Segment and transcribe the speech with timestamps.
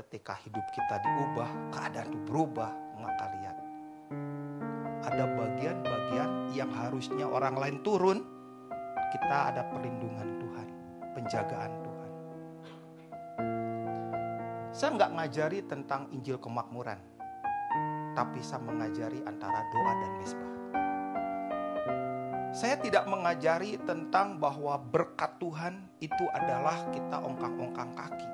[0.00, 3.56] ketika hidup kita diubah, keadaan itu berubah, maka lihat.
[5.04, 8.24] Ada bagian-bagian yang harusnya orang lain turun,
[9.12, 10.68] kita ada perlindungan Tuhan,
[11.12, 12.10] penjagaan Tuhan.
[14.72, 16.96] Saya nggak ngajari tentang Injil kemakmuran,
[18.16, 20.52] tapi saya mengajari antara doa dan mesbah.
[22.50, 28.28] Saya tidak mengajari tentang bahwa berkat Tuhan itu adalah kita ongkang-ongkang kaki.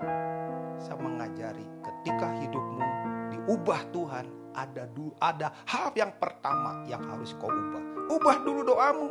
[0.77, 2.87] Saya mengajari ketika hidupmu
[3.33, 7.85] diubah Tuhan, ada du, ada hal yang pertama yang harus kau ubah.
[8.09, 9.09] Ubah dulu doamu.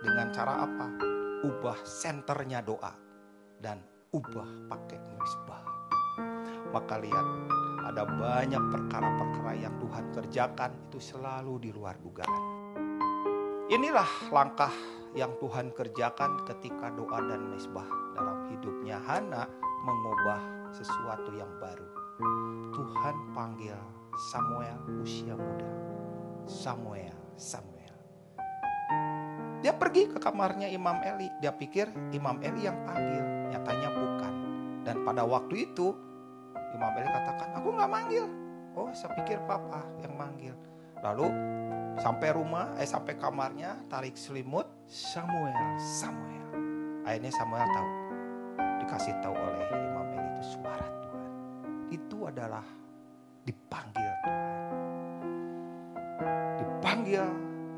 [0.00, 0.86] Dengan cara apa?
[1.44, 2.96] Ubah senternya doa
[3.60, 3.84] dan
[4.16, 5.62] ubah pakai mesbah.
[6.72, 7.26] Maka lihat,
[7.84, 12.32] ada banyak perkara-perkara yang Tuhan kerjakan itu selalu di luar dugaan.
[13.68, 14.72] Inilah langkah
[15.16, 19.48] yang Tuhan kerjakan ketika doa dan mesbah dalam hidupnya Hana
[19.84, 21.88] mengubah sesuatu yang baru.
[22.74, 23.78] Tuhan panggil
[24.34, 25.70] Samuel usia muda.
[26.48, 27.94] Samuel, Samuel.
[29.62, 31.30] Dia pergi ke kamarnya Imam Eli.
[31.38, 33.24] Dia pikir Imam Eli yang panggil.
[33.54, 34.32] Nyatanya bukan.
[34.82, 35.94] Dan pada waktu itu
[36.74, 38.26] Imam Eli katakan, aku nggak manggil.
[38.78, 40.54] Oh, saya pikir papa yang manggil.
[41.02, 41.26] Lalu
[41.98, 46.46] Sampai rumah, eh sampai kamarnya, tarik selimut, Samuel, Samuel.
[47.02, 47.90] Akhirnya Samuel tahu,
[48.86, 51.28] dikasih tahu oleh Imam Eli itu suara Tuhan.
[51.90, 52.62] Itu adalah
[53.42, 54.46] dipanggil Tuhan.
[56.62, 57.24] Dipanggil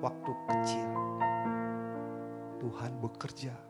[0.04, 0.90] waktu kecil.
[2.60, 3.69] Tuhan bekerja